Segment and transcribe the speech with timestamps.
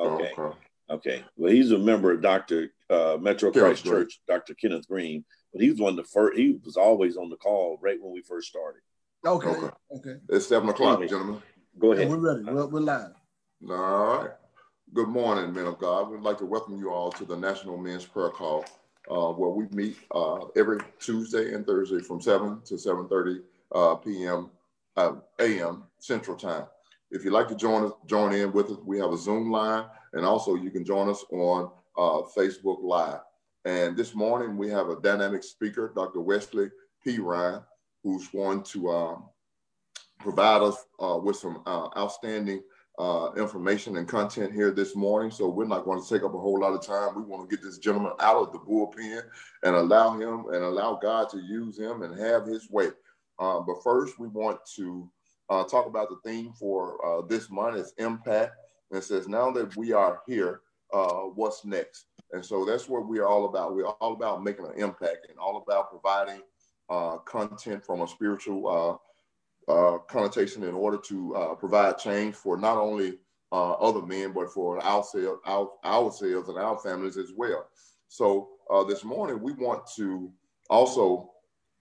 [0.00, 0.32] Okay.
[0.36, 0.56] okay.
[0.90, 1.24] Okay.
[1.36, 2.72] Well, he's a member of Dr.
[2.88, 4.54] Uh, Metro Christ Church, Dr.
[4.54, 6.36] Kenneth Green, but he was one of the first.
[6.36, 8.80] He was always on the call right when we first started.
[9.24, 9.48] Okay.
[9.48, 9.70] Okay.
[9.96, 10.14] okay.
[10.28, 11.42] It's seven o'clock, gentlemen.
[11.78, 12.08] Go ahead.
[12.08, 12.44] Yeah, we're ready.
[12.44, 13.12] We're, we're live.
[13.68, 14.30] All right.
[14.92, 16.10] Good morning, men of God.
[16.10, 18.64] We'd like to welcome you all to the National Men's Prayer Call,
[19.08, 23.40] uh, where we meet uh, every Tuesday and Thursday from 7 to 7.30
[23.72, 24.50] uh, p.m.
[24.96, 25.84] Uh, a.m.
[26.00, 26.64] Central Time.
[27.10, 29.84] If you'd like to join us, join in with us, we have a Zoom line,
[30.12, 33.20] and also you can join us on uh, Facebook Live.
[33.64, 36.20] And this morning we have a dynamic speaker, Dr.
[36.20, 36.70] Wesley
[37.04, 37.18] P.
[37.18, 37.62] Ryan,
[38.02, 39.24] who's going to um,
[40.20, 42.62] provide us uh, with some uh, outstanding
[42.98, 45.30] uh, information and content here this morning.
[45.30, 47.16] So we're not going to take up a whole lot of time.
[47.16, 49.22] We want to get this gentleman out of the bullpen
[49.62, 52.88] and allow him and allow God to use him and have his way.
[53.38, 55.10] Uh, but first, we want to
[55.50, 58.52] uh, talk about the theme for uh, this month is impact.
[58.90, 62.06] And it says, now that we are here, uh, what's next?
[62.32, 63.74] And so that's what we're all about.
[63.74, 66.42] We're all about making an impact and all about providing
[66.88, 69.00] uh, content from a spiritual
[69.68, 73.18] uh, uh, connotation in order to provide change for not only
[73.52, 77.68] other men, but for ourselves, our, ourselves and our families as well.
[78.08, 78.50] So
[78.88, 80.32] this morning, we want to
[80.68, 81.30] also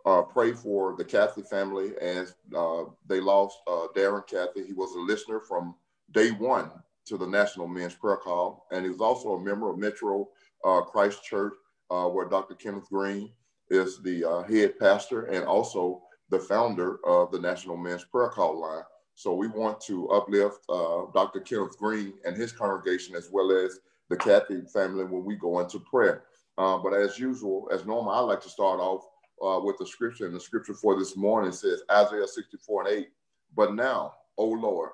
[0.10, 4.66] uh, pray for the Cathy family as uh, they lost uh, Darren Cathy.
[4.66, 5.76] He was a listener from
[6.12, 6.72] day one
[7.06, 10.28] to the National Men's Prayer Call, and he was also a member of Metro
[10.66, 11.54] uh, Christ Church,
[11.92, 12.56] uh, where Dr.
[12.56, 13.32] Kenneth Green
[13.70, 18.60] is the uh, head pastor and also the founder of the National Men's Prayer Call
[18.60, 18.84] line.
[19.14, 20.66] So we want to uplift
[21.14, 21.42] Dr.
[21.42, 23.80] Kenneth Green and his congregation as well as
[24.10, 26.24] the Cathy family when we go into prayer.
[26.58, 29.09] but as usual, as normal, I like to start off
[29.44, 30.26] uh, with the scripture.
[30.26, 33.10] And the scripture for this morning says, Isaiah 64 and 8,
[33.56, 34.92] But now, O Lord,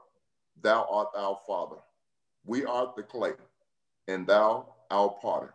[0.61, 1.77] thou art our Father.
[2.45, 3.33] We are the clay,
[4.07, 5.53] and thou our potter.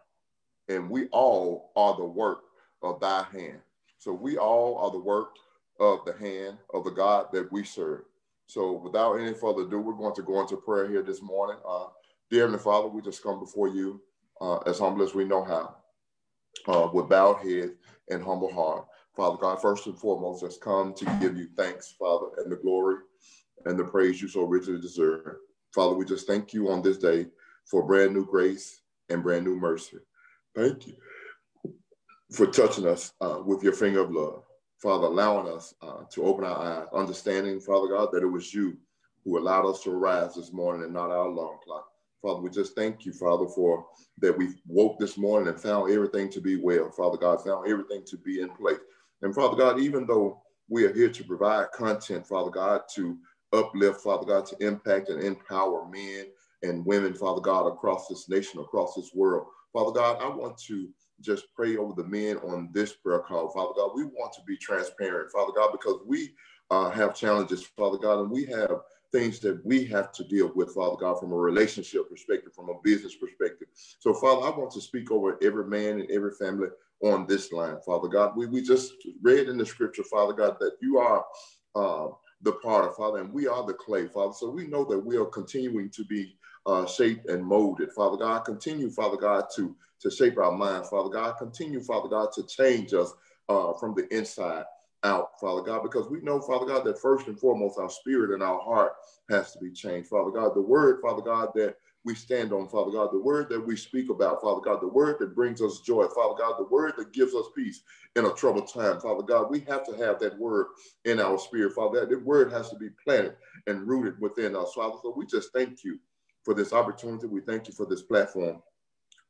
[0.68, 2.40] And we all are the work
[2.82, 3.60] of thy hand.
[3.98, 5.30] So we all are the work
[5.78, 8.02] of the hand of the God that we serve.
[8.46, 11.56] So without any further ado, we're going to go into prayer here this morning.
[11.66, 11.86] Uh,
[12.30, 14.00] dear Heavenly Father, we just come before you
[14.40, 15.76] uh, as humble as we know how,
[16.68, 17.72] uh, with bowed head
[18.10, 18.86] and humble heart.
[19.16, 22.96] Father God, first and foremost, has come to give you thanks, Father, and the glory
[23.66, 25.36] and the praise you so richly deserve.
[25.74, 27.26] Father, we just thank you on this day
[27.66, 29.98] for brand new grace and brand new mercy.
[30.54, 30.94] Thank you
[32.32, 34.44] for touching us uh, with your finger of love.
[34.78, 38.78] Father, allowing us uh, to open our eyes, understanding, Father God, that it was you
[39.24, 41.86] who allowed us to arise this morning and not our alarm clock.
[42.22, 43.86] Father, we just thank you, Father, for
[44.18, 46.90] that we woke this morning and found everything to be well.
[46.90, 48.78] Father God, found everything to be in place.
[49.22, 53.18] And Father God, even though we are here to provide content, Father God, to
[53.52, 56.26] uplift, Father God, to impact and empower men
[56.62, 59.46] and women, Father God, across this nation, across this world.
[59.72, 60.88] Father God, I want to
[61.20, 63.50] just pray over the men on this prayer call.
[63.50, 66.30] Father God, we want to be transparent, Father God, because we
[66.70, 68.80] uh, have challenges, Father God, and we have
[69.12, 72.80] things that we have to deal with, Father God, from a relationship perspective, from a
[72.82, 73.68] business perspective.
[73.98, 76.68] So, Father, I want to speak over every man and every family
[77.02, 78.36] on this line, Father God.
[78.36, 81.24] We, we just read in the scripture, Father God, that you are
[81.74, 82.08] uh,
[82.42, 84.32] the potter, Father, and we are the clay, Father.
[84.32, 88.40] So we know that we are continuing to be uh, shaped and molded, Father God.
[88.44, 91.36] Continue, Father God, to, to shape our minds, Father God.
[91.38, 93.12] Continue, Father God, to change us
[93.48, 94.64] uh, from the inside
[95.04, 98.42] out, Father God, because we know, Father God, that first and foremost, our spirit and
[98.42, 98.92] our heart
[99.30, 100.54] has to be changed, Father God.
[100.54, 104.10] The word, Father God, that we stand on, Father God, the word that we speak
[104.10, 107.34] about, Father God, the word that brings us joy, Father God, the word that gives
[107.34, 107.82] us peace
[108.16, 109.50] in a troubled time, Father God.
[109.50, 110.66] We have to have that word
[111.04, 112.06] in our spirit, Father.
[112.06, 114.96] That word has to be planted and rooted within us, Father.
[115.02, 115.98] So we just thank you
[116.44, 117.26] for this opportunity.
[117.26, 118.62] We thank you for this platform.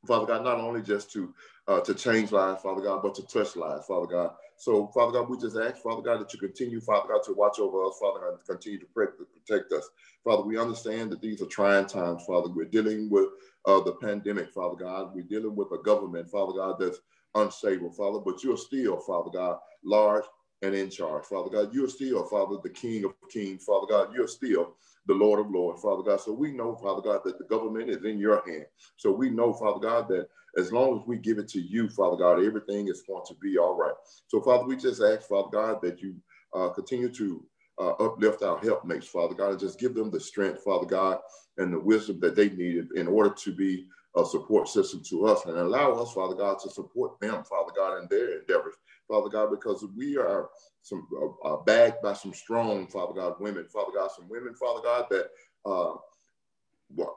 [0.07, 1.33] Father God, not only just to
[1.67, 4.31] uh, to change lives, Father God, but to touch lives, Father God.
[4.61, 7.57] So, Father God, we just ask, Father God, that you continue, Father God, to watch
[7.57, 9.89] over us, Father God, continue to protect us.
[10.23, 12.47] Father, we understand that these are trying times, Father.
[12.47, 13.29] We're dealing with
[13.65, 15.15] uh, the pandemic, Father God.
[15.15, 16.99] We're dealing with a government, Father God, that's
[17.33, 20.25] unstable, Father, but you're still, Father God, large
[20.61, 21.73] and in charge, Father God.
[21.73, 24.13] You're still, Father, the King of Kings, Father God.
[24.13, 24.75] You're still
[25.07, 26.21] the Lord of Lords, Father God.
[26.21, 28.67] So we know, Father God, that the government is in your hand.
[28.97, 32.17] So we know, Father God, that as long as we give it to you, Father
[32.17, 33.93] God, everything is going to be all right.
[34.27, 36.15] So, Father, we just ask, Father God, that you
[36.53, 37.43] uh, continue to
[37.79, 41.19] uh, uplift our helpmates, Father God, and just give them the strength, Father God,
[41.57, 43.87] and the wisdom that they needed in order to be
[44.17, 47.97] a support system to us and allow us, Father God, to support them, Father God,
[48.01, 48.75] in their endeavors,
[49.07, 50.49] Father God, because we are
[50.81, 54.81] some uh, uh, backed by some strong, Father God, women, Father God, some women, Father
[54.83, 55.29] God, that
[55.65, 55.93] uh,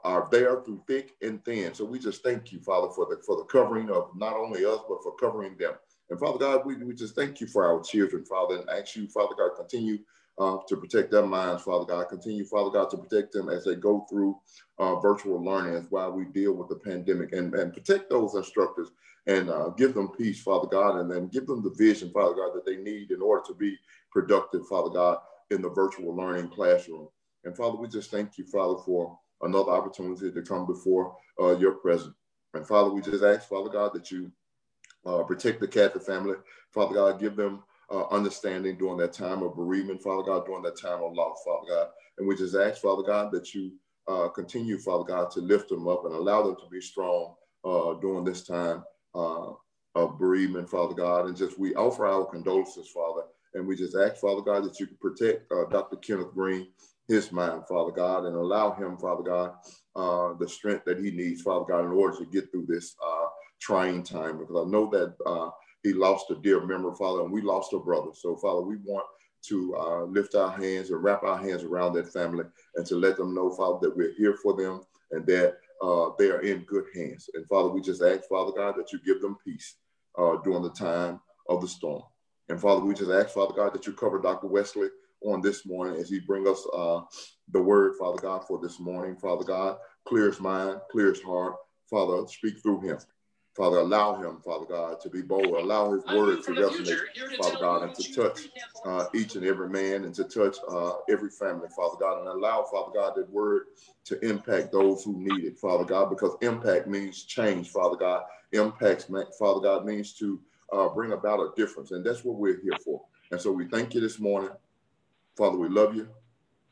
[0.03, 1.73] are there through thick and thin.
[1.73, 4.79] So we just thank you, Father, for the for the covering of not only us,
[4.87, 5.73] but for covering them.
[6.09, 9.07] And Father God, we, we just thank you for our children, Father, and ask you,
[9.07, 9.99] Father God, continue
[10.39, 12.09] uh, to protect their minds, Father God.
[12.09, 14.37] Continue, Father God, to protect them as they go through
[14.79, 18.89] uh, virtual learning as while we deal with the pandemic and, and protect those instructors
[19.27, 22.51] and uh, give them peace, Father God, and then give them the vision, Father God,
[22.53, 23.75] that they need in order to be
[24.11, 25.17] productive, Father God,
[25.49, 27.07] in the virtual learning classroom.
[27.43, 31.73] And Father, we just thank you, Father, for another opportunity to come before uh, your
[31.73, 32.15] presence.
[32.53, 34.31] And Father, we just ask, Father God, that you
[35.05, 36.35] uh, protect the Cathy family.
[36.73, 40.79] Father God, give them uh, understanding during that time of bereavement, Father God, during that
[40.79, 41.87] time of loss, Father God.
[42.17, 43.73] And we just ask, Father God, that you
[44.07, 47.35] uh, continue, Father God, to lift them up and allow them to be strong
[47.65, 48.83] uh, during this time
[49.15, 49.51] uh,
[49.95, 51.25] of bereavement, Father God.
[51.27, 53.21] And just we offer our condolences, Father.
[53.53, 55.97] And we just ask, Father God, that you protect uh, Dr.
[55.97, 56.67] Kenneth Green,
[57.07, 59.53] his mind, Father God, and allow him, Father God,
[59.95, 62.95] uh, the strength that he needs, Father God, in order to get through this
[63.61, 64.39] trying time.
[64.39, 65.51] Because I know that
[65.83, 68.09] he lost a dear member, Father, and we lost a brother.
[68.13, 69.05] So, Father, we want
[69.47, 73.17] to uh, lift our hands and wrap our hands around that family and to let
[73.17, 74.81] them know, Father, that we're here for them
[75.11, 77.29] and that uh, they are in good hands.
[77.35, 79.75] And Father, we just ask, Father God, that you give them peace
[80.17, 81.19] uh, during the time
[81.49, 82.01] of the storm.
[82.49, 84.47] And Father, we just ask, Father God, that you cover Dr.
[84.47, 84.89] Wesley
[85.23, 87.01] on this morning as he bring us uh,
[87.51, 89.15] the word, Father God, for this morning.
[89.15, 91.55] Father God, clear his mind, clear his heart.
[91.89, 92.97] Father, speak through him.
[93.55, 95.45] Father, allow him, Father God, to be bold.
[95.45, 98.49] Allow his word to resonate, Father God, and to touch
[98.85, 102.65] uh, each and every man and to touch uh, every family, Father God, and allow,
[102.69, 103.67] Father God, that word
[104.05, 108.23] to impact those who need it, Father God, because impact means change, Father God.
[108.51, 109.09] Impacts,
[109.39, 110.39] Father God, means to
[110.73, 113.01] uh, bring about a difference, and that's what we're here for.
[113.31, 114.49] And so we thank you this morning.
[115.35, 116.07] Father, we love you,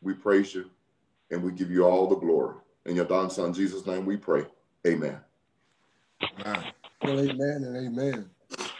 [0.01, 0.69] we praise you,
[1.31, 2.55] and we give you all the glory.
[2.85, 4.45] In your darling son, Jesus' name we pray.
[4.87, 5.17] Amen.
[7.01, 8.29] Well, amen and amen.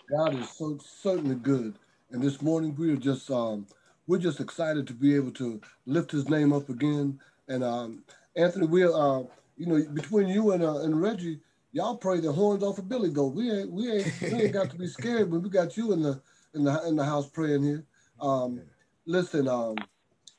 [0.09, 1.75] God is so certainly good.
[2.11, 3.65] And this morning we are just um,
[4.07, 7.19] we're just excited to be able to lift his name up again.
[7.47, 8.03] And um,
[8.35, 9.23] Anthony, we uh,
[9.57, 11.39] you know, between you and uh, and Reggie,
[11.71, 13.33] y'all pray the horns off of Billy Goat.
[13.33, 16.01] We ain't we ain't we ain't got to be scared when we got you in
[16.01, 16.21] the
[16.53, 17.83] in the in the house praying here.
[18.19, 18.61] Um,
[19.05, 19.75] listen, um,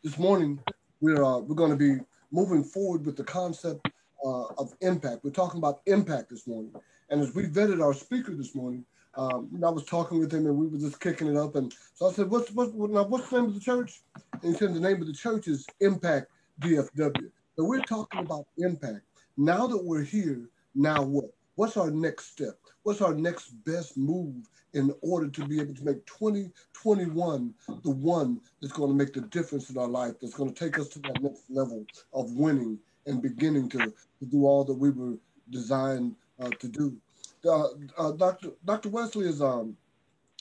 [0.02, 0.58] this morning
[1.00, 3.88] we're uh, we're going to be moving forward with the concept
[4.24, 5.24] uh, of impact.
[5.24, 6.72] We're talking about impact this morning.
[7.10, 8.84] And as we vetted our speaker this morning,
[9.16, 11.54] um, I was talking with him and we were just kicking it up.
[11.54, 14.02] And so I said, what's, what's, now, what's the name of the church?
[14.42, 16.26] And he said, the name of the church is Impact
[16.60, 17.30] DFW.
[17.56, 19.02] So we're talking about impact.
[19.36, 21.30] Now that we're here, now what?
[21.56, 22.58] What's our next step?
[22.82, 24.34] What's our next best move
[24.72, 29.20] in order to be able to make 2021 the one that's going to make the
[29.22, 32.78] difference in our life, that's going to take us to that next level of winning
[33.06, 35.14] and beginning to, to do all that we were
[35.50, 36.96] designed uh, to do.
[37.44, 37.68] Uh,
[37.98, 38.50] uh, Dr.
[38.64, 38.88] Dr.
[38.88, 39.76] Wesley is um,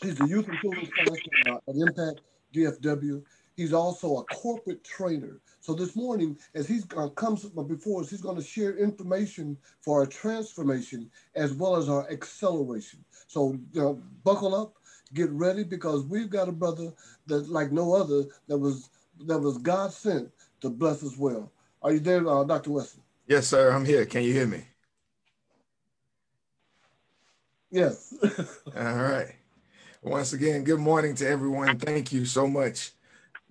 [0.02, 2.22] he's the youth and children's pastor at Impact
[2.54, 3.22] DFW.
[3.56, 5.40] He's also a corporate trainer.
[5.60, 10.00] So this morning, as he uh, comes before us, he's going to share information for
[10.02, 13.04] our transformation as well as our acceleration.
[13.28, 13.60] So
[14.24, 14.76] buckle up,
[15.14, 16.92] get ready, because we've got a brother
[17.28, 18.90] that, like no other, that was
[19.26, 21.52] that was God sent to bless us well.
[21.84, 22.72] Are you there, uh, Dr.
[22.72, 23.04] Weston?
[23.28, 23.72] Yes, sir.
[23.72, 24.06] I'm here.
[24.06, 24.66] Can you hear me?
[27.70, 28.14] Yes.
[28.76, 29.36] All right.
[30.02, 31.78] Once again, good morning to everyone.
[31.78, 32.93] Thank you so much,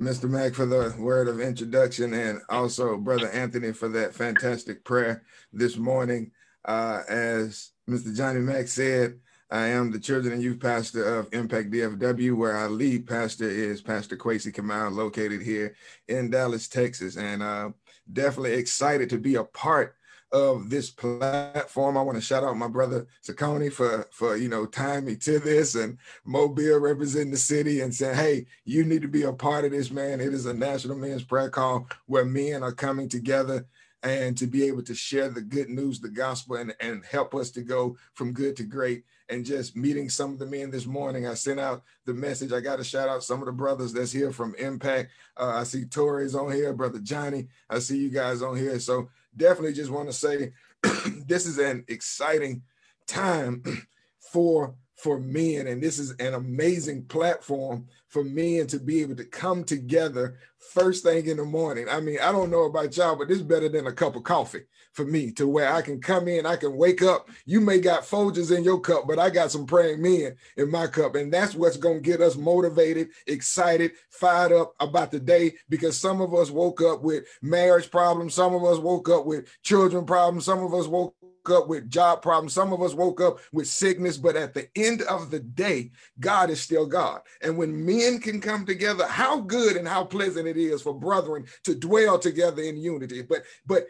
[0.02, 0.28] Mr.
[0.28, 5.76] Mack, for the word of introduction, and also Brother Anthony for that fantastic prayer this
[5.76, 6.32] morning.
[6.64, 8.14] Uh, as Mr.
[8.14, 12.68] Johnny Mack said, I am the children and youth pastor of Impact DFW, where our
[12.68, 15.76] lead pastor is Pastor Quasi Kamal, located here
[16.08, 17.16] in Dallas, Texas.
[17.16, 17.70] And uh,
[18.12, 19.94] definitely excited to be a part
[20.32, 21.96] of this platform.
[21.96, 25.38] I want to shout out my brother Saccone for for you know tying me to
[25.38, 29.64] this and Mobile representing the city and saying, hey, you need to be a part
[29.64, 30.20] of this, man.
[30.20, 33.66] It is a national men's prayer call where men are coming together
[34.02, 37.50] and to be able to share the good news, the gospel, and, and help us
[37.52, 39.04] to go from good to great.
[39.28, 42.52] And just meeting some of the men this morning, I sent out the message.
[42.52, 45.10] I got to shout out some of the brothers that's here from Impact.
[45.36, 47.46] Uh, I see Tori's on here, brother Johnny.
[47.70, 48.78] I see you guys on here.
[48.80, 50.52] So definitely just want to say
[51.26, 52.62] this is an exciting
[53.06, 53.62] time
[54.32, 55.66] for for men.
[55.66, 60.38] And this is an amazing platform for men to be able to come together
[60.72, 61.88] first thing in the morning.
[61.90, 64.22] I mean, I don't know about y'all, but this is better than a cup of
[64.22, 67.28] coffee for me to where I can come in, I can wake up.
[67.46, 70.86] You may got Folgers in your cup, but I got some praying men in my
[70.86, 71.16] cup.
[71.16, 75.98] And that's what's going to get us motivated, excited, fired up about the day because
[75.98, 78.34] some of us woke up with marriage problems.
[78.34, 80.44] Some of us woke up with children problems.
[80.44, 81.16] Some of us woke
[81.50, 82.52] up with job problems.
[82.52, 86.50] Some of us woke up with sickness, but at the end of the day, God
[86.50, 87.20] is still God.
[87.42, 91.46] And when men can come together, how good and how pleasant it is for brethren
[91.64, 93.22] to dwell together in unity.
[93.22, 93.86] But but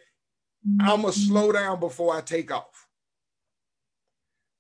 [0.81, 1.29] I'm gonna mm-hmm.
[1.29, 2.87] slow down before I take off.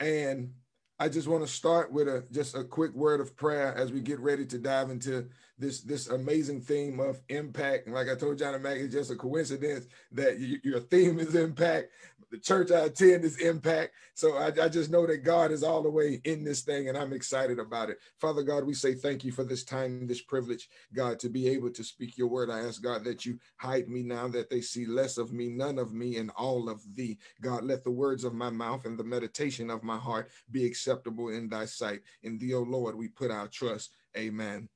[0.01, 0.53] And
[0.99, 4.01] I just want to start with a just a quick word of prayer as we
[4.01, 5.27] get ready to dive into
[5.59, 7.87] this this amazing theme of impact.
[7.87, 11.35] And like I told Johnny Mack, it's just a coincidence that you, your theme is
[11.35, 11.89] impact
[12.33, 13.93] the church I attend is impact.
[14.15, 16.97] So I, I, just know that God is all the way in this thing and
[16.97, 17.99] I'm excited about it.
[18.19, 21.71] Father God, we say thank you for this time, this privilege, God, to be able
[21.71, 22.51] to speak your word.
[22.51, 25.79] I ask God that you hide me now, that they see less of me, none
[25.79, 27.19] of me, and all of thee.
[27.43, 31.29] God, let the words of my mouth and the meditation of my heart be acceptable
[31.29, 32.01] in thy sight.
[32.23, 33.91] In thee, O Lord, we put our trust.
[34.17, 34.71] Amen.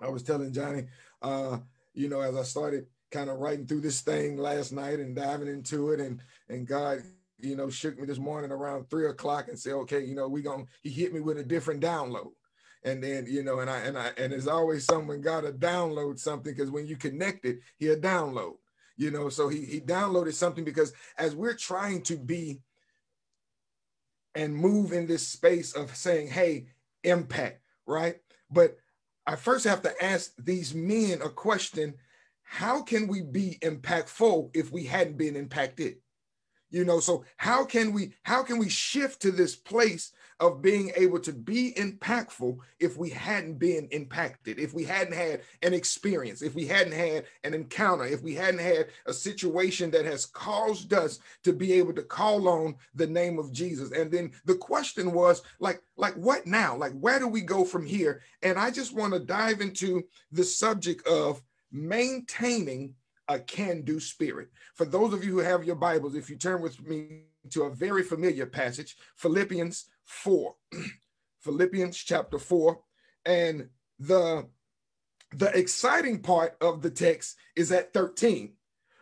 [0.00, 0.86] I was telling Johnny,
[1.22, 1.58] uh,
[1.94, 5.48] you know, as I started kind of writing through this thing last night and diving
[5.48, 6.00] into it.
[6.00, 7.02] And and God
[7.38, 10.42] you know shook me this morning around three o'clock and said okay you know we
[10.42, 12.32] gonna he hit me with a different download.
[12.84, 16.18] And then you know and I and I and there's always someone got to download
[16.18, 18.54] something because when you connect it he'll download
[18.96, 19.28] you know.
[19.28, 22.60] So he he downloaded something because as we're trying to be
[24.34, 26.66] and move in this space of saying hey
[27.04, 28.16] impact right?
[28.50, 28.76] But
[29.26, 31.94] I first have to ask these men a question
[32.44, 35.96] how can we be impactful if we hadn't been impacted?
[36.70, 40.90] You know, so how can we how can we shift to this place of being
[40.96, 46.42] able to be impactful if we hadn't been impacted, if we hadn't had an experience,
[46.42, 50.92] if we hadn't had an encounter, if we hadn't had a situation that has caused
[50.92, 53.92] us to be able to call on the name of Jesus.
[53.92, 56.76] And then the question was like, like what now?
[56.76, 58.20] Like, where do we go from here?
[58.42, 61.40] And I just want to dive into the subject of
[61.74, 62.94] maintaining
[63.28, 64.48] a can do spirit.
[64.74, 67.74] For those of you who have your Bibles, if you turn with me to a
[67.74, 70.54] very familiar passage, Philippians 4.
[71.40, 72.78] Philippians chapter 4.
[73.26, 74.46] And the,
[75.32, 78.54] the exciting part of the text is at 13.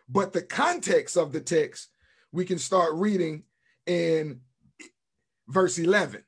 [0.08, 1.88] But the context of the text,
[2.32, 3.44] we can start reading
[3.86, 4.40] in
[5.46, 6.24] verse 11.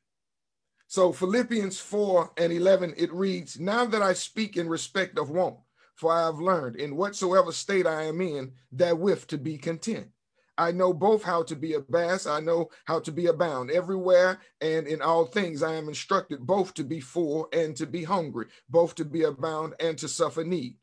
[0.89, 5.57] So Philippians 4 and 11, it reads, Now that I speak in respect of want,
[5.97, 10.09] for I have learned in whatsoever state I am in, therewith to be content.
[10.57, 13.71] I know both how to be abased, I know how to be abound.
[13.71, 18.05] Everywhere and in all things, I am instructed both to be full and to be
[18.05, 20.77] hungry, both to be abound and to suffer need.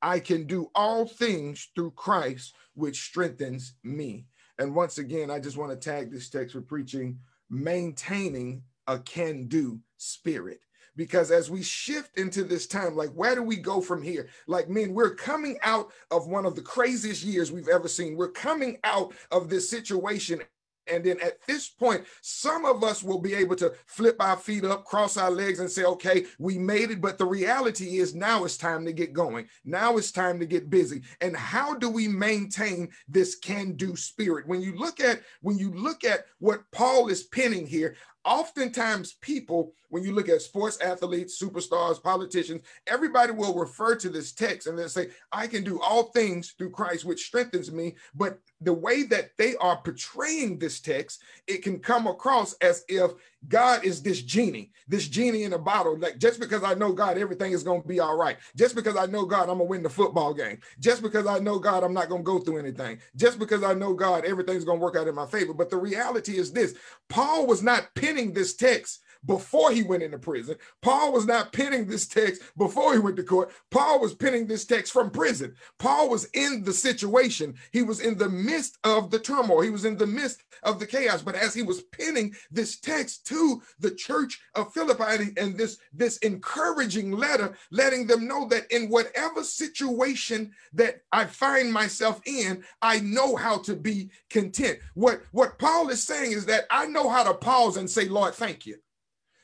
[0.00, 4.26] I can do all things through Christ, which strengthens me.
[4.58, 7.18] And once again, I just want to tag this text with preaching
[7.50, 10.60] maintaining a can do spirit
[10.96, 14.28] because as we shift into this time, like where do we go from here?
[14.46, 18.16] Like, man, we're coming out of one of the craziest years we've ever seen.
[18.16, 20.40] We're coming out of this situation
[20.88, 24.64] and then at this point, some of us will be able to flip our feet
[24.64, 27.00] up, cross our legs, and say, okay, we made it.
[27.00, 29.48] But the reality is now it's time to get going.
[29.64, 31.02] Now it's time to get busy.
[31.20, 34.46] And how do we maintain this can-do spirit?
[34.46, 39.72] When you look at when you look at what Paul is penning here, oftentimes people
[39.88, 44.78] when you look at sports athletes superstars politicians everybody will refer to this text and
[44.78, 47.94] they'll say i can do all things through christ which strengthens me.
[48.14, 53.12] But the way that they are portraying this text it can come across as if
[53.48, 55.96] God is this genie, this genie in a bottle.
[55.98, 58.38] Like just because I know God, everything is going to be all right.
[58.56, 60.58] Just because I know God, I'm going to win the football game.
[60.80, 62.98] Just because I know God, I'm not going to go through anything.
[63.14, 65.52] Just because I know God, everything's going to work out in my favor.
[65.52, 66.74] But the reality is this
[67.08, 70.56] Paul was not penning this text before he went into prison.
[70.82, 73.52] Paul was not penning this text before he went to court.
[73.70, 75.54] Paul was penning this text from prison.
[75.78, 77.54] Paul was in the situation.
[77.72, 79.60] He was in the midst of the turmoil.
[79.60, 81.22] He was in the midst of the chaos.
[81.22, 86.18] But as he was penning this text to the church of Philippi and this, this
[86.18, 93.00] encouraging letter, letting them know that in whatever situation that I find myself in, I
[93.00, 94.78] know how to be content.
[94.94, 98.34] What, what Paul is saying is that I know how to pause and say, Lord,
[98.34, 98.76] thank you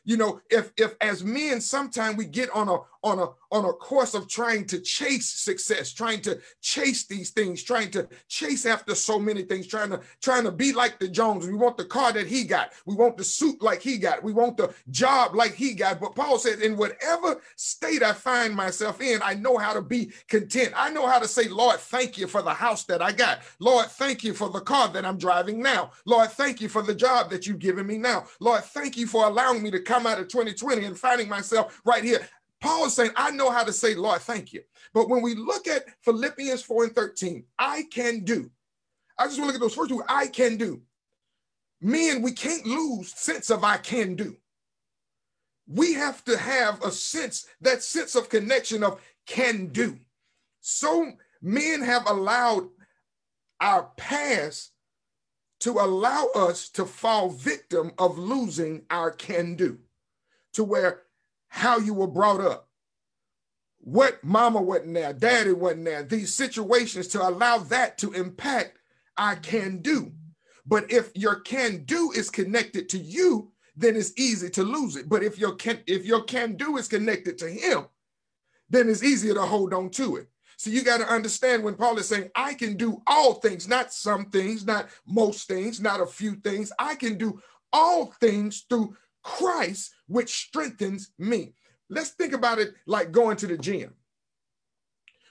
[0.04, 3.73] you know if if as men sometimes we get on a on a on a
[3.73, 8.94] course of trying to chase success, trying to chase these things, trying to chase after
[8.94, 11.47] so many things, trying to trying to be like the Jones.
[11.47, 12.73] We want the car that he got.
[12.87, 14.23] We want the suit like he got.
[14.23, 16.00] We want the job like he got.
[16.00, 20.12] But Paul said, in whatever state I find myself in, I know how to be
[20.28, 20.73] content.
[20.76, 23.40] I know how to say, Lord, thank you for the house that I got.
[23.59, 25.90] Lord, thank you for the car that I'm driving now.
[26.06, 28.25] Lord, thank you for the job that you've given me now.
[28.40, 32.04] Lord, thank you for allowing me to come out of 2020 and finding myself right
[32.04, 32.26] here.
[32.62, 34.62] Paul is saying, I know how to say, Lord, thank you.
[34.95, 38.50] But when we look at Philippians 4 and 13, I can do.
[39.19, 40.02] I just want to look at those first two.
[40.09, 40.81] I can do.
[41.81, 44.37] Men, we can't lose sense of I can do.
[45.66, 49.99] We have to have a sense, that sense of connection of can do.
[50.61, 52.69] So men have allowed
[53.61, 54.71] our past
[55.61, 59.78] to allow us to fall victim of losing our can do
[60.52, 61.02] to where
[61.54, 62.66] how you were brought up,
[63.80, 68.78] what mama wasn't there, daddy wasn't there, these situations to allow that to impact
[69.18, 70.12] I can do.
[70.64, 75.11] But if your can do is connected to you, then it's easy to lose it.
[75.11, 77.85] But if your can if your can do is connected to him,
[78.71, 80.28] then it's easier to hold on to it.
[80.56, 83.92] So you got to understand when Paul is saying, I can do all things, not
[83.92, 86.73] some things, not most things, not a few things.
[86.78, 87.42] I can do
[87.75, 91.55] all things through Christ, which strengthens me.
[91.88, 93.95] Let's think about it like going to the gym.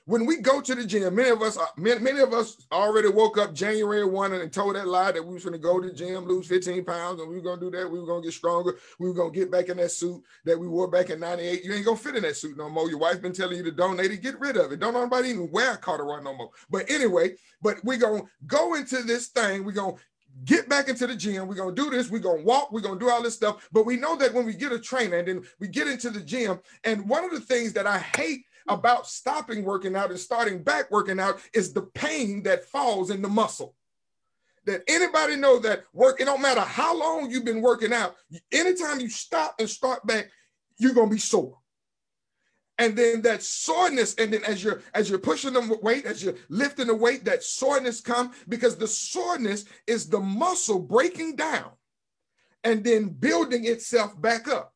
[0.06, 3.38] When we go to the gym, many of us, many, many of us already woke
[3.38, 5.94] up January 1 and told that lie that we was going to go to the
[5.94, 7.90] gym, lose 15 pounds, and we were going to do that.
[7.90, 8.78] We were going to get stronger.
[9.00, 11.64] We were going to get back in that suit that we wore back in 98.
[11.64, 12.90] You ain't going to fit in that suit no more.
[12.90, 14.24] Your wife's been telling you to donate it.
[14.24, 14.80] Get rid of it.
[14.80, 16.50] Don't nobody even wear a corduroy no more.
[16.70, 19.64] But anyway, but we're going to go into this thing.
[19.64, 20.02] We're going to
[20.46, 21.48] get back into the gym.
[21.48, 22.10] We're gonna do this.
[22.10, 22.72] We're gonna walk.
[22.72, 23.68] We're gonna do all this stuff.
[23.72, 26.22] But we know that when we get a trainer and then we get into the
[26.22, 30.64] gym, and one of the things that I hate about stopping working out and starting
[30.64, 33.76] back working out is the pain that falls in the muscle.
[34.66, 38.16] That anybody know that work, it don't matter how long you've been working out,
[38.52, 40.30] anytime you stop and start back,
[40.78, 41.61] you're gonna be sore
[42.82, 46.34] and then that soreness and then as you're as you're pushing the weight as you're
[46.50, 51.70] lifting the weight that soreness come because the soreness is the muscle breaking down
[52.64, 54.74] and then building itself back up.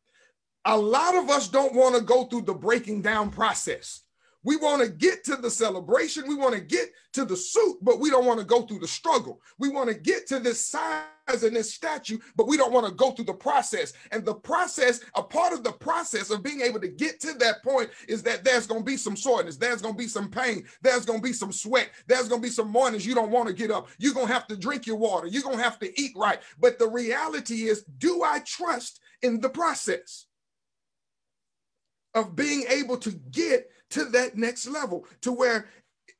[0.65, 4.03] A lot of us don't want to go through the breaking down process
[4.45, 6.27] we want to get to the celebration.
[6.27, 8.87] We want to get to the suit, but we don't want to go through the
[8.87, 9.41] struggle.
[9.57, 11.01] We want to get to this size
[11.41, 13.93] and this statue, but we don't want to go through the process.
[14.11, 17.63] And the process, a part of the process of being able to get to that
[17.63, 20.63] point is that there's going to be some soreness, there's going to be some pain,
[20.83, 23.47] there's going to be some sweat, there's going to be some mornings you don't want
[23.47, 23.87] to get up.
[23.97, 26.39] You're going to have to drink your water, you're going to have to eat right.
[26.59, 30.27] But the reality is, do I trust in the process?
[32.13, 35.67] Of being able to get to that next level to where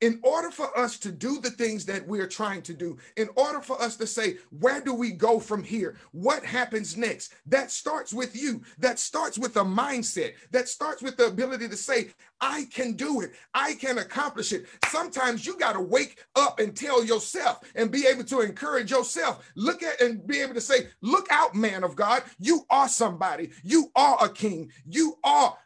[0.00, 3.60] in order for us to do the things that we're trying to do, in order
[3.60, 5.96] for us to say, where do we go from here?
[6.12, 7.34] What happens next?
[7.46, 8.62] That starts with you.
[8.78, 10.34] That starts with a mindset.
[10.50, 12.08] That starts with the ability to say,
[12.42, 13.32] I can do it.
[13.54, 14.66] I can accomplish it.
[14.88, 19.50] Sometimes you got to wake up and tell yourself and be able to encourage yourself.
[19.54, 22.22] Look at and be able to say, look out, man of God.
[22.38, 23.50] You are somebody.
[23.62, 24.70] You are a king.
[24.84, 25.56] You are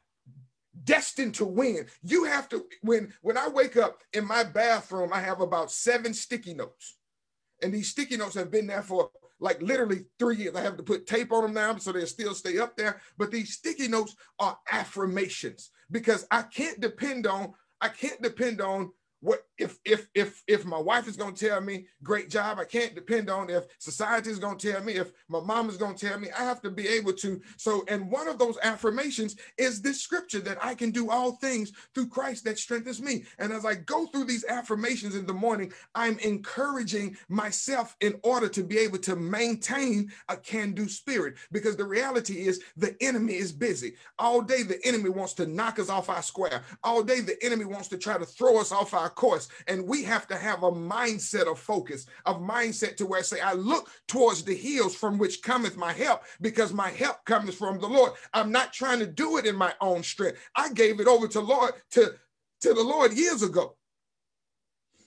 [0.90, 1.86] destined to win.
[2.02, 6.12] You have to when when I wake up in my bathroom, I have about seven
[6.12, 6.98] sticky notes.
[7.62, 10.56] And these sticky notes have been there for like literally three years.
[10.56, 13.00] I have to put tape on them now so they still stay up there.
[13.16, 18.90] But these sticky notes are affirmations because I can't depend on I can't depend on
[19.20, 22.94] what if if if if my wife is to tell me great job i can't
[22.94, 26.28] depend on if society is to tell me if my mom is to tell me
[26.36, 27.40] i have to be able to.
[27.56, 31.72] So and one of those affirmations is this scripture that i can do all things
[31.94, 33.24] through christ that strengthens me.
[33.38, 38.48] And as i go through these affirmations in the morning i'm encouraging myself in order
[38.48, 41.34] to be able to maintain a can-do spirit.
[41.52, 43.94] Because the reality is the enemy is busy.
[44.18, 46.62] All day the enemy wants to knock us off our square.
[46.82, 49.48] All day the enemy wants to try to throw us off our course.
[49.66, 53.40] And we have to have a mindset of focus, of mindset to where I say,
[53.40, 57.78] I look towards the hills from which cometh my help, because my help comes from
[57.78, 58.12] the Lord.
[58.32, 60.38] I'm not trying to do it in my own strength.
[60.54, 62.14] I gave it over to Lord to,
[62.62, 63.76] to the Lord years ago.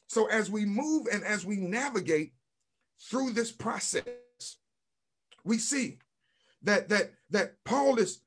[0.07, 2.33] So as we move and as we navigate
[3.09, 4.03] through this process,
[5.43, 5.97] we see
[6.61, 8.21] that that that Paul is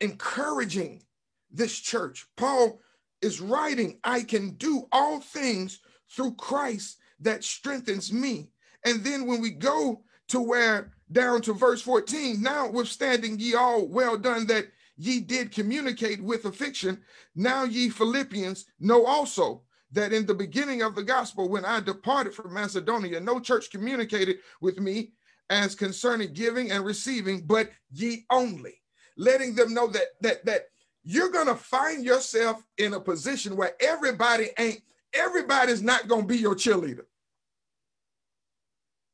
[0.00, 1.02] encouraging
[1.50, 2.26] this church.
[2.36, 2.80] Paul
[3.22, 8.50] is writing, I can do all things through Christ that strengthens me.
[8.84, 13.86] And then when we go to where down to verse 14, now withstanding ye all
[13.86, 17.02] well done that ye did communicate with affliction,
[17.34, 22.34] now ye Philippians know also that in the beginning of the gospel, when I departed
[22.34, 25.12] from Macedonia, no church communicated with me
[25.50, 28.82] as concerning giving and receiving, but ye only,
[29.16, 30.68] letting them know that that that
[31.10, 34.82] you're gonna find yourself in a position where everybody ain't
[35.14, 37.06] everybody's not gonna be your cheerleader.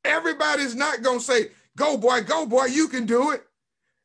[0.04, 3.46] Everybody's not gonna say, "Go boy, go boy, you can do it."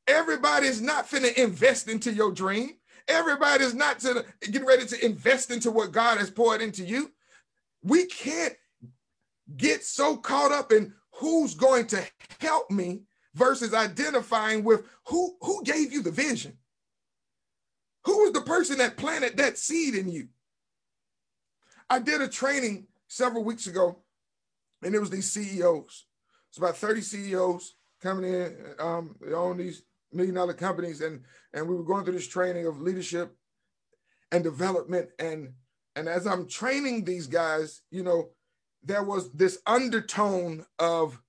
[0.05, 2.77] Everybody's not finna invest into your dream.
[3.07, 7.11] Everybody's not to get ready to invest into what God has poured into you.
[7.81, 8.55] We can't
[9.57, 12.05] get so caught up in who's going to
[12.39, 13.01] help me
[13.33, 16.55] versus identifying with who who gave you the vision.
[18.05, 20.29] Who was the person that planted that seed in you?
[21.89, 23.99] I did a training several weeks ago,
[24.83, 26.05] and it was these CEOs.
[26.49, 28.55] It's about 30 CEOs coming in.
[28.79, 31.21] Um, they own these million dollar companies and
[31.53, 33.35] and we were going through this training of leadership
[34.31, 35.53] and development and
[35.95, 38.29] and as i'm training these guys you know
[38.83, 41.21] there was this undertone of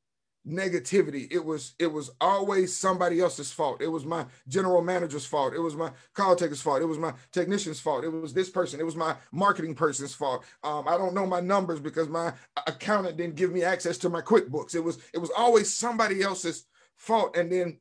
[0.46, 1.30] negativity.
[1.30, 3.82] It was it was always somebody else's fault.
[3.82, 5.54] It was my general manager's fault.
[5.54, 6.82] It was my call taker's fault.
[6.82, 8.04] It was my technician's fault.
[8.04, 8.80] It was this person.
[8.80, 10.44] It was my marketing person's fault.
[10.64, 12.32] Um, i don't know my numbers because my
[12.66, 14.74] accountant didn't give me access to my quickbooks.
[14.74, 17.36] It was it was always somebody else's fault.
[17.36, 17.78] And then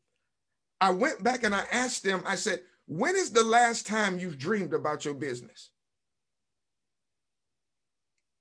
[0.81, 4.37] I went back and I asked them, I said, when is the last time you've
[4.39, 5.69] dreamed about your business?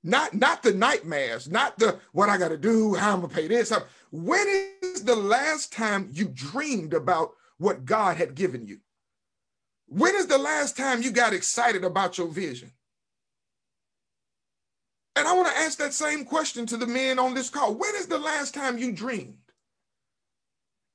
[0.04, 3.48] Not, not the nightmares, not the what I got to do, how I'm gonna pay
[3.48, 3.72] this.
[4.10, 4.46] When
[4.82, 8.80] is the last time you dreamed about what God had given you?
[9.86, 12.72] When is the last time you got excited about your vision?
[15.16, 17.74] And I want to ask that same question to the men on this call.
[17.74, 19.38] When is the last time you dreamed?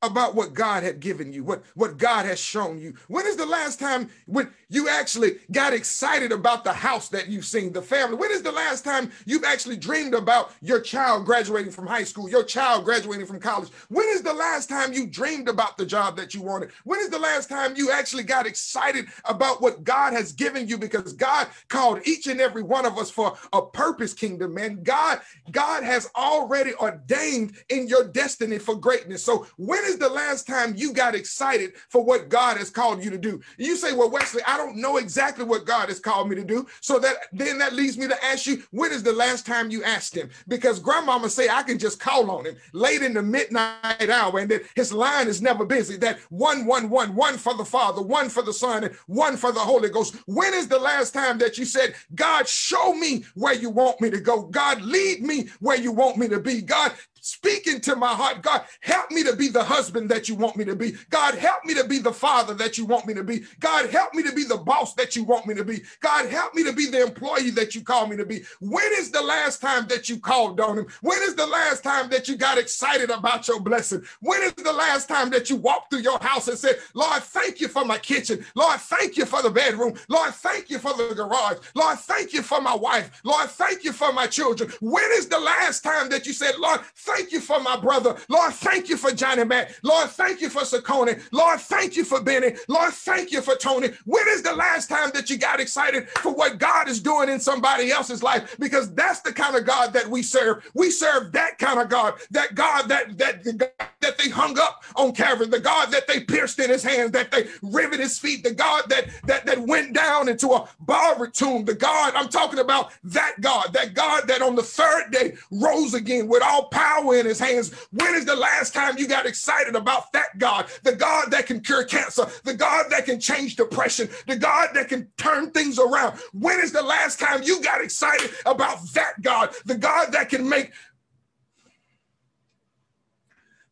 [0.03, 2.93] About what God had given you, what, what God has shown you.
[3.07, 7.45] When is the last time when you actually got excited about the house that you've
[7.45, 8.17] seen, the family?
[8.17, 12.29] When is the last time you've actually dreamed about your child graduating from high school,
[12.29, 13.69] your child graduating from college?
[13.87, 16.71] When is the last time you dreamed about the job that you wanted?
[16.83, 20.77] When is the last time you actually got excited about what God has given you?
[20.77, 24.83] Because God called each and every one of us for a purpose kingdom, man.
[24.83, 29.23] God, God has already ordained in your destiny for greatness.
[29.23, 33.03] So when is is the last time you got excited for what God has called
[33.03, 33.39] you to do?
[33.57, 36.67] You say, Well, Wesley, I don't know exactly what God has called me to do.
[36.81, 39.83] So that then that leads me to ask you, when is the last time you
[39.83, 40.29] asked him?
[40.47, 44.49] Because grandmama say I can just call on him late in the midnight hour, and
[44.51, 45.97] that his line is never busy.
[45.97, 49.51] That one, one, one, one for the Father, one for the Son, and one for
[49.51, 50.15] the Holy Ghost.
[50.25, 54.09] When is the last time that you said, God, show me where you want me
[54.09, 54.43] to go?
[54.43, 56.61] God, lead me where you want me to be.
[56.61, 58.41] God, speak into my heart.
[58.41, 60.93] God, help me to be the husband that you want me to be.
[61.09, 63.43] God, help me to be the father that you want me to be.
[63.61, 65.81] God, help me to be the boss that you want me to be.
[66.01, 68.43] God, help me to be the employee that you call me to be.
[68.59, 70.87] When is the last time that you called on him?
[71.01, 74.03] When is the last time that you got excited about your blessing?
[74.19, 77.61] When is the last time that you walked through your house and said, Lord, thank
[77.61, 78.45] you for my kitchen.
[78.53, 79.93] Lord, thank you for the bedroom.
[80.09, 81.57] Lord, thank you for the garage.
[81.73, 83.21] Lord, thank you for my wife.
[83.23, 84.69] Lord, thank you for my children.
[84.81, 88.15] When is the last time that you said, Lord, thank you for my brother.
[88.29, 89.71] Lord, thank you for Johnny Mac.
[89.83, 91.21] Lord, thank you for Sakoni.
[91.31, 92.53] Lord, thank you for Benny.
[92.67, 93.89] Lord, thank you for Tony.
[94.05, 97.39] When is the last time that you got excited for what God is doing in
[97.39, 98.55] somebody else's life?
[98.59, 100.69] Because that's the kind of God that we serve.
[100.73, 103.71] We serve that kind of God, that God that that the God
[104.01, 107.31] that they hung up on Calvary, the God that they pierced in his hands, that
[107.31, 111.65] they rivet his feet, the God that that that went down into a barber tomb,
[111.65, 115.93] the God I'm talking about, that God, that God that on the third day rose
[115.93, 117.73] again with all power in his hands.
[117.91, 120.67] When is the last time you got excited about that God?
[120.83, 124.89] The God that can cure cancer, the God that can change depression, the God that
[124.89, 126.17] can turn things around.
[126.31, 129.53] When is the last time you got excited about that God?
[129.65, 130.71] The God that can make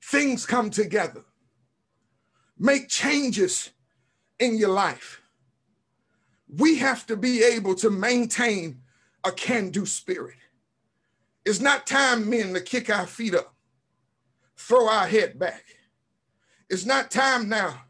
[0.03, 1.23] things come together,
[2.59, 3.69] make changes
[4.39, 5.21] in your life.
[6.57, 8.81] We have to be able to maintain
[9.23, 10.35] a can do spirit.
[11.45, 13.53] It's not time, men, to kick our feet up,
[14.55, 15.63] throw our head back.
[16.69, 17.81] It's not time now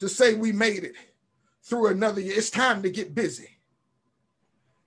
[0.00, 0.94] to say we made it
[1.62, 2.34] through another year.
[2.36, 3.48] It's time to get busy.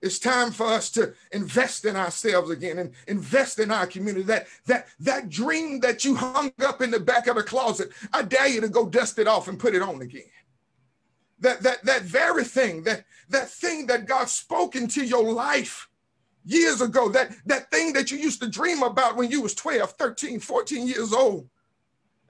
[0.00, 4.22] It's time for us to invest in ourselves again and invest in our community.
[4.24, 8.22] That that that dream that you hung up in the back of the closet, I
[8.22, 10.30] dare you to go dust it off and put it on again.
[11.40, 15.87] That that that very thing, that that thing that God spoke into your life
[16.48, 19.92] years ago, that, that thing that you used to dream about when you was 12,
[19.92, 21.48] 13, 14 years old,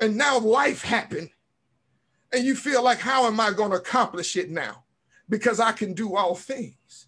[0.00, 1.30] and now life happened.
[2.32, 4.84] and you feel like, how am I going to accomplish it now?
[5.28, 7.06] Because I can do all things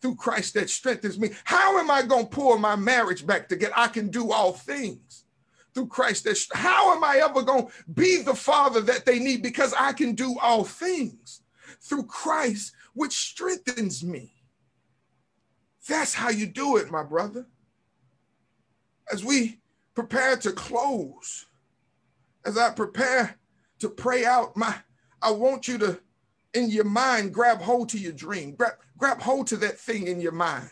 [0.00, 1.30] through Christ that strengthens me.
[1.44, 3.72] How am I going to pull my marriage back together?
[3.76, 5.24] I can do all things
[5.74, 9.42] through Christ that how am I ever going to be the father that they need
[9.42, 11.40] because I can do all things
[11.80, 14.34] through Christ which strengthens me.
[15.88, 17.46] That's how you do it, my brother.
[19.12, 19.60] As we
[19.94, 21.46] prepare to close,
[22.44, 23.36] as I prepare
[23.80, 24.74] to pray out my
[25.20, 26.00] I want you to
[26.54, 28.54] in your mind grab hold to your dream.
[28.54, 30.70] Grab grab hold to that thing in your mind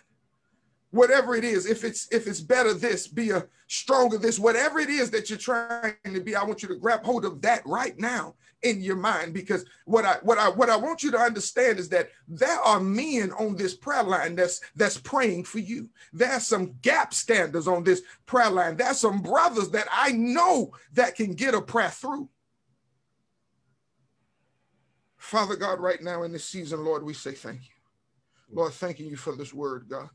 [0.90, 4.88] whatever it is if it's if it's better this be a stronger this whatever it
[4.88, 7.98] is that you're trying to be i want you to grab hold of that right
[7.98, 11.78] now in your mind because what i what i what i want you to understand
[11.78, 15.88] is that there are men on this prayer line that's that's praying for you.
[16.12, 18.76] There's some gap standers on this prayer line.
[18.76, 22.28] There's some brothers that i know that can get a prayer through.
[25.16, 27.74] Father god right now in this season lord we say thank you.
[28.52, 30.10] Lord thanking you for this word god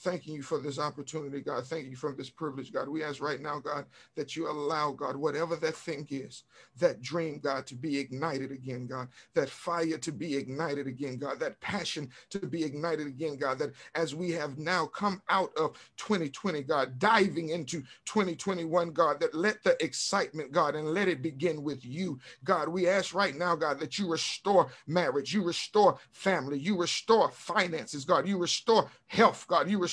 [0.00, 1.66] thanking you for this opportunity, God.
[1.66, 2.88] Thank you for this privilege, God.
[2.88, 6.44] We ask right now, God, that you allow, God, whatever that thing is,
[6.78, 11.40] that dream, God, to be ignited again, God, that fire to be ignited again, God,
[11.40, 15.72] that passion to be ignited again, God, that as we have now come out of
[15.96, 21.62] 2020, God, diving into 2021, God, that let the excitement, God, and let it begin
[21.62, 22.68] with you, God.
[22.68, 28.04] We ask right now, God, that you restore marriage, you restore family, you restore finances,
[28.04, 29.87] God, you restore health, God, you restore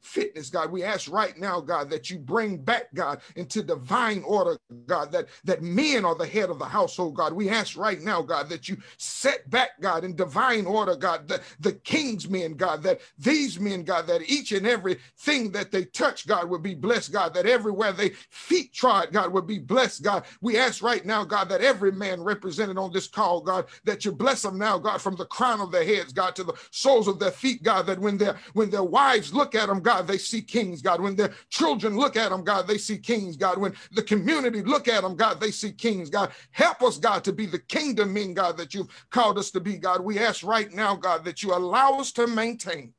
[0.00, 0.70] fitness, God.
[0.70, 5.28] We ask right now, God, that you bring back, God, into divine order, God, that,
[5.44, 7.32] that men are the head of the household, God.
[7.32, 11.40] We ask right now, God, that you set back, God, in divine order, God, the,
[11.60, 15.84] the king's men, God, that these men, God, that each and every thing that they
[15.84, 20.02] touch, God, would be blessed, God, that everywhere they feet trod, God, would be blessed,
[20.02, 20.24] God.
[20.40, 24.12] We ask right now, God, that every man represented on this call, God, that you
[24.12, 27.18] bless them now, God, from the crown of their heads, God, to the soles of
[27.18, 30.40] their feet, God, that when their when their wives look at them, God, they see
[30.40, 31.00] kings, God.
[31.00, 33.58] When their children look at them, God, they see kings, God.
[33.58, 36.30] When the community look at them, God, they see kings, God.
[36.52, 39.76] Help us, God, to be the kingdom men, God, that you've called us to be,
[39.76, 40.00] God.
[40.00, 42.94] We ask right now, God, that you allow us to maintain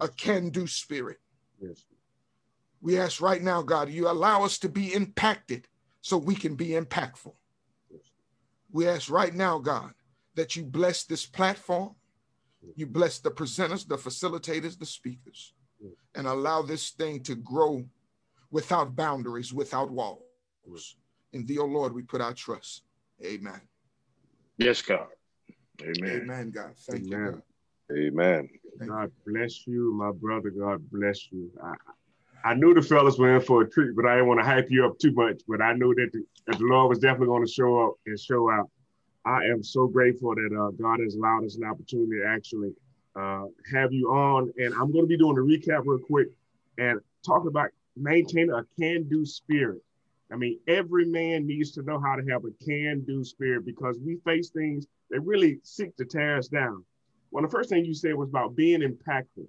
[0.00, 1.18] a can-do spirit.
[1.60, 1.84] Yes.
[2.80, 5.66] We ask right now, God, you allow us to be impacted
[6.02, 7.34] so we can be impactful.
[7.90, 8.02] Yes.
[8.70, 9.92] We ask right now, God,
[10.34, 11.94] that you bless this platform
[12.74, 15.54] you bless the presenters, the facilitators, the speakers,
[16.14, 17.84] and allow this thing to grow
[18.50, 20.22] without boundaries, without walls.
[21.32, 22.82] In thee, O oh Lord, we put our trust.
[23.24, 23.60] Amen.
[24.58, 25.06] Yes, God.
[25.82, 26.22] Amen.
[26.22, 26.72] Amen, God.
[26.78, 27.26] Thank Amen.
[27.26, 27.32] you.
[27.32, 27.42] God.
[27.98, 28.48] Amen.
[28.86, 30.50] God bless you, my brother.
[30.50, 31.50] God bless you.
[31.62, 34.46] I, I knew the fellas were in for a treat, but I didn't want to
[34.46, 35.40] hype you up too much.
[35.48, 38.18] But I knew that the, that the Lord was definitely going to show up and
[38.18, 38.70] show out.
[39.26, 42.72] I am so grateful that uh, God has allowed us an opportunity to actually
[43.16, 44.52] uh, have you on.
[44.56, 46.28] And I'm going to be doing a recap real quick
[46.78, 49.82] and talking about maintaining a can-do spirit.
[50.30, 54.18] I mean, every man needs to know how to have a can-do spirit because we
[54.24, 56.84] face things that really seek to tear us down.
[57.32, 59.46] Well, the first thing you said was about being impactful.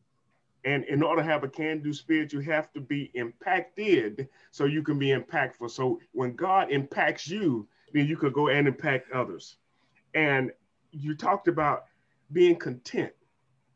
[0.66, 4.82] And in order to have a can-do spirit, you have to be impacted so you
[4.82, 5.70] can be impactful.
[5.70, 9.58] So when God impacts you, then you could go and impact others.
[10.18, 10.52] And
[10.92, 11.86] you talked about
[12.32, 13.14] being content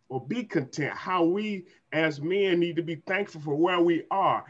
[0.10, 4.44] or be content, how we as men need to be thankful for where we are.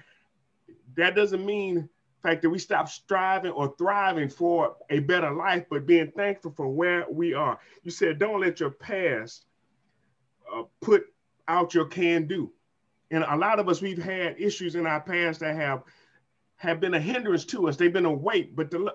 [0.96, 1.90] That doesn't mean
[2.24, 6.70] fact that we stop striving or thriving for a better life, but being thankful for
[6.70, 7.60] where we are.
[7.84, 9.44] You said, don't let your past
[10.56, 11.04] uh, put
[11.50, 12.54] out your can do.
[13.10, 15.84] And a lot of us, we've had issues in our past that have
[16.56, 17.76] have been a hindrance to us.
[17.76, 18.94] They've been a weight, but the,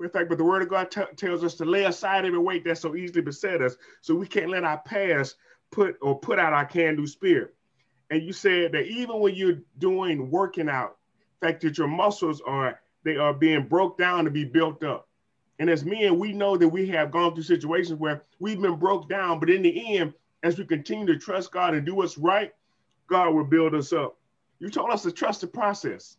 [0.00, 2.64] in fact, but the word of God t- tells us to lay aside every weight
[2.64, 5.36] that so easily beset us, so we can't let our past
[5.70, 7.54] put or put out our can-do spirit.
[8.10, 10.96] And you said that even when you're doing working out,
[11.40, 15.08] fact that your muscles are they are being broke down to be built up.
[15.58, 19.08] And as men, we know that we have gone through situations where we've been broke
[19.08, 22.52] down, but in the end, as we continue to trust God and do what's right,
[23.06, 24.16] God will build us up.
[24.58, 26.16] You told us to trust the process.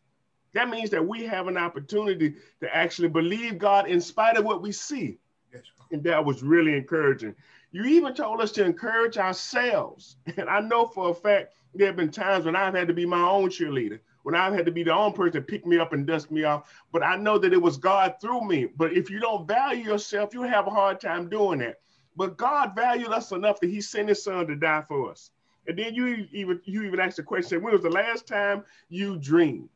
[0.54, 4.62] That means that we have an opportunity to actually believe God in spite of what
[4.62, 5.18] we see.
[5.54, 5.64] Yes.
[5.92, 7.36] And that was really encouraging.
[7.72, 10.18] You even told us to encourage ourselves.
[10.38, 13.06] And I know for a fact there have been times when I've had to be
[13.06, 15.94] my own cheerleader, when I've had to be the own person to pick me up
[15.94, 16.70] and dust me off.
[16.92, 18.66] But I know that it was God through me.
[18.66, 21.80] But if you don't value yourself, you have a hard time doing that.
[22.18, 25.32] But God valued us enough that He sent His Son to die for us.
[25.68, 29.18] And then you even you even asked the question, when was the last time you
[29.18, 29.70] dreamed?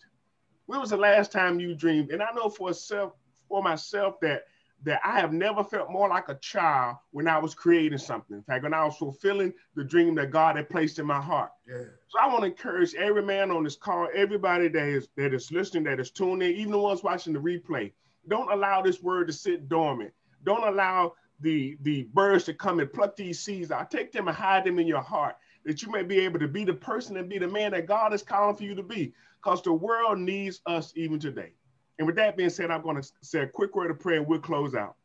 [0.65, 2.11] When was the last time you dreamed?
[2.11, 3.13] And I know for self,
[3.47, 4.43] for myself that
[4.83, 8.35] that I have never felt more like a child when I was creating something.
[8.35, 11.49] In fact, when I was fulfilling the dream that God had placed in my heart.
[11.67, 11.85] Yeah.
[12.09, 15.51] So I want to encourage every man on this call, everybody that is that is
[15.51, 17.93] listening, that is tuning in, even the ones watching the replay.
[18.27, 20.11] Don't allow this word to sit dormant.
[20.43, 23.89] Don't allow the the birds to come and pluck these seeds out.
[23.91, 26.63] Take them and hide them in your heart that you may be able to be
[26.63, 29.13] the person and be the man that God is calling for you to be.
[29.45, 31.53] Because the world needs us even today.
[31.99, 34.25] And with that being said, I'm going to say a quick word of prayer and
[34.25, 34.95] we'll close out.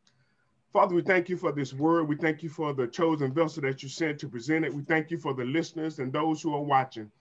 [0.73, 2.07] Father, we thank you for this word.
[2.07, 4.73] We thank you for the chosen vessel that you sent to present it.
[4.73, 7.11] We thank you for the listeners and those who are watching.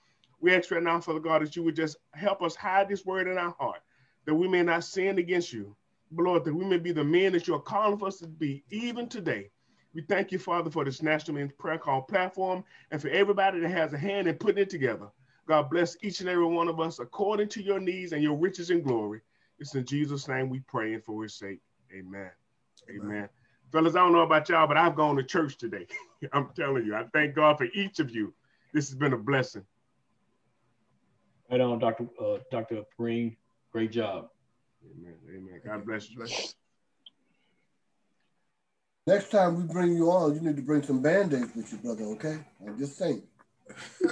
[0.41, 3.29] We ask right now, Father God, that you would just help us hide this word
[3.29, 3.81] in our heart,
[4.25, 5.77] that we may not sin against you.
[6.11, 8.29] But Lord, that we may be the men that you are calling for us to
[8.29, 9.51] be even today.
[9.93, 13.71] We thank you, Father, for this National Men's Prayer Call platform and for everybody that
[13.71, 15.09] has a hand in putting it together.
[15.51, 18.71] God bless each and every one of us according to your needs and your riches
[18.71, 19.21] and glory.
[19.59, 21.59] It's in Jesus' name we pray and for his sake.
[21.93, 22.31] Amen.
[22.89, 23.01] Amen.
[23.03, 23.29] Amen.
[23.73, 25.89] Fellas, I don't know about y'all, but I've gone to church today.
[26.33, 28.33] I'm telling you, I thank God for each of you.
[28.73, 29.65] This has been a blessing.
[31.51, 32.07] Right on, Dr.
[32.25, 32.85] Uh, Dr.
[32.97, 33.37] Green.
[33.73, 34.29] Great job.
[34.85, 35.17] Amen.
[35.29, 35.61] Amen.
[35.67, 36.25] God bless you.
[39.05, 42.05] Next time we bring you on, you need to bring some band-aids with you, brother,
[42.05, 42.39] okay?
[42.65, 43.25] I'm just saying.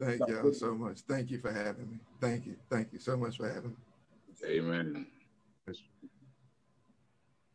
[0.00, 1.00] Thank y'all so much.
[1.00, 1.98] Thank you for having me.
[2.20, 2.56] Thank you.
[2.70, 3.76] Thank you so much for having me.
[4.44, 5.06] Amen.